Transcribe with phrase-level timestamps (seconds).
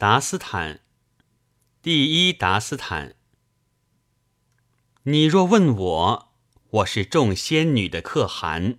[0.00, 0.80] 达斯坦，
[1.82, 3.16] 第一达斯坦。
[5.02, 6.32] 你若问我，
[6.70, 8.78] 我是众仙女的可汗，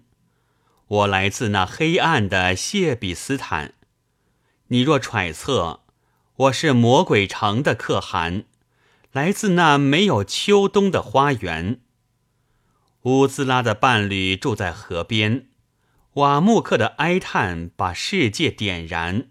[0.87, 3.75] 我来自那黑暗的谢比斯坦。
[4.69, 5.81] 你若揣测，
[6.37, 8.45] 我是魔鬼城的可汗，
[9.11, 11.81] 来自那没有秋冬的花园。
[13.03, 15.49] 乌兹拉的伴侣住在河边，
[16.13, 19.27] 瓦木克的哀叹把世界点燃。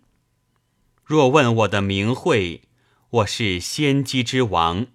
[1.11, 2.63] 若问我的名讳，
[3.11, 4.87] 我是仙姬之王，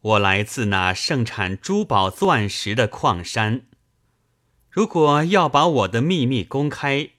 [0.00, 3.66] 我来自那盛产珠宝钻石的矿山。
[4.70, 7.10] 如果要把我的秘密公开，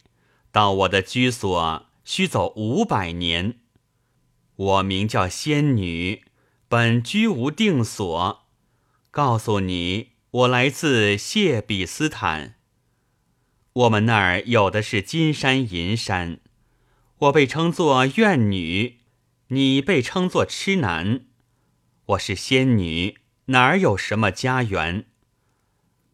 [0.52, 3.60] 到我的居所需走五百年。
[4.56, 6.24] 我名叫仙女，
[6.68, 8.48] 本居无定所。
[9.12, 12.56] 告诉你，我来自谢比斯坦。
[13.72, 16.40] 我们那儿有的是金山银山。
[17.20, 19.00] 我被称作怨女，
[19.50, 21.26] 你被称作痴男。
[22.06, 23.18] 我是仙女，
[23.48, 25.06] 哪儿有什么家园？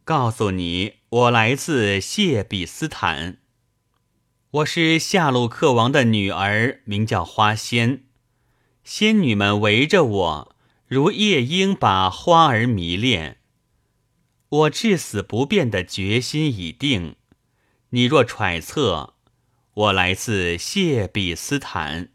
[0.04, 3.38] 告诉你，我来自谢比斯坦。
[4.50, 8.06] 我是夏鲁克王的女儿，名叫花仙。
[8.84, 10.56] 仙女们围着我，
[10.88, 13.38] 如夜莺把花儿迷恋。
[14.50, 17.16] 我至死不变的决心已定。
[17.90, 19.15] 你若揣测。
[19.76, 22.15] 我来自谢比斯坦。